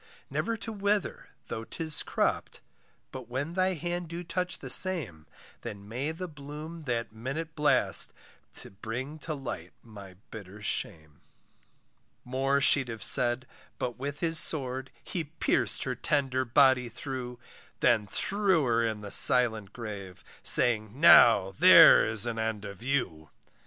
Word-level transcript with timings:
Never 0.31 0.57
to 0.57 0.71
wither 0.73 1.27
though 1.45 1.63
'tis 1.63 2.01
cropped, 2.01 2.59
But 3.11 3.29
when 3.29 3.53
thy 3.53 3.75
hand 3.75 4.07
do 4.07 4.23
touch 4.23 4.57
the 4.57 4.69
same, 4.71 5.27
Then 5.61 5.87
may 5.87 6.11
the 6.11 6.27
bloom 6.27 6.85
that 6.85 7.13
minute 7.13 7.53
blast 7.55 8.11
To 8.55 8.71
bring 8.71 9.19
to 9.19 9.35
light 9.35 9.73
my 9.83 10.15
bitter 10.31 10.59
shame. 10.63 11.21
More 12.25 12.59
she'd 12.59 12.87
have 12.87 13.03
said, 13.03 13.45
but 13.77 13.99
with 13.99 14.21
his 14.21 14.39
sword, 14.39 14.89
He 15.03 15.25
pierc'd 15.39 15.83
her 15.83 15.93
tender 15.93 16.45
body 16.45 16.89
through; 16.89 17.37
Then 17.79 18.07
threw 18.07 18.65
her 18.65 18.83
in 18.83 19.01
the 19.01 19.11
silent 19.11 19.71
grave, 19.71 20.23
Saying, 20.41 20.99
now, 20.99 21.51
there 21.59 22.07
is 22.07 22.25
an 22.25 22.39
end 22.39 22.65
of 22.65 22.81
you. 22.81 23.29